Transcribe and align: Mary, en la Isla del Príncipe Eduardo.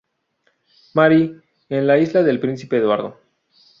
Mary, 0.95 1.39
en 1.69 1.85
la 1.85 1.99
Isla 1.99 2.23
del 2.23 2.39
Príncipe 2.39 2.77
Eduardo. 2.77 3.19